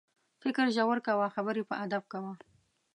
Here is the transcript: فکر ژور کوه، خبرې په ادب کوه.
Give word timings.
فکر 0.43 0.65
ژور 0.75 0.97
کوه، 1.07 1.27
خبرې 1.35 1.61
په 1.69 1.75
ادب 1.83 2.03
کوه. 2.13 2.33